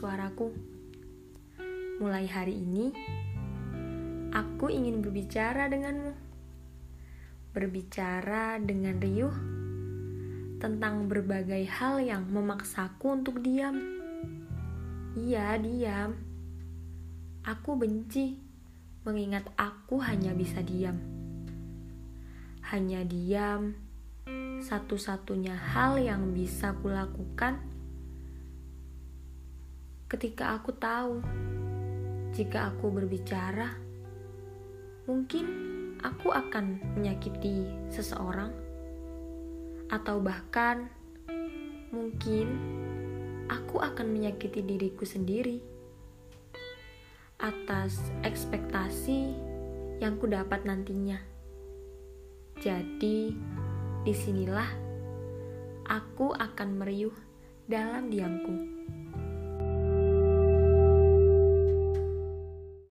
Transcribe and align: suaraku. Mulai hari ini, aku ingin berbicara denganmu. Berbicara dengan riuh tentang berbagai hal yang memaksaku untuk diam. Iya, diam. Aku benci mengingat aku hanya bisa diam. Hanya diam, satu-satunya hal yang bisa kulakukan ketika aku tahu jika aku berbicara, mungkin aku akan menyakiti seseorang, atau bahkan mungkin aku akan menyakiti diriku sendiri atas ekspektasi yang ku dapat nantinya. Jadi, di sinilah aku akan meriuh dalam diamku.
suaraku. 0.00 0.48
Mulai 2.00 2.24
hari 2.30 2.56
ini, 2.56 2.88
aku 4.32 4.72
ingin 4.72 5.04
berbicara 5.04 5.68
denganmu. 5.68 6.16
Berbicara 7.52 8.56
dengan 8.62 8.96
riuh 8.96 9.36
tentang 10.56 11.10
berbagai 11.10 11.68
hal 11.68 12.00
yang 12.00 12.24
memaksaku 12.32 13.20
untuk 13.20 13.44
diam. 13.44 13.76
Iya, 15.20 15.60
diam. 15.60 16.16
Aku 17.44 17.76
benci 17.76 18.40
mengingat 19.04 19.52
aku 19.58 20.00
hanya 20.00 20.32
bisa 20.32 20.64
diam. 20.64 20.96
Hanya 22.72 23.04
diam, 23.04 23.76
satu-satunya 24.64 25.56
hal 25.76 25.98
yang 25.98 26.32
bisa 26.32 26.72
kulakukan 26.78 27.69
ketika 30.10 30.58
aku 30.58 30.74
tahu 30.74 31.22
jika 32.34 32.74
aku 32.74 32.90
berbicara, 32.90 33.78
mungkin 35.06 35.46
aku 36.02 36.34
akan 36.34 36.82
menyakiti 36.98 37.70
seseorang, 37.94 38.50
atau 39.86 40.18
bahkan 40.18 40.90
mungkin 41.94 42.58
aku 43.46 43.78
akan 43.78 44.10
menyakiti 44.10 44.66
diriku 44.66 45.06
sendiri 45.06 45.62
atas 47.38 48.02
ekspektasi 48.26 49.34
yang 50.02 50.18
ku 50.18 50.26
dapat 50.26 50.66
nantinya. 50.66 51.22
Jadi, 52.58 53.30
di 54.02 54.14
sinilah 54.14 54.70
aku 55.86 56.34
akan 56.34 56.68
meriuh 56.82 57.14
dalam 57.70 58.10
diamku. 58.10 58.54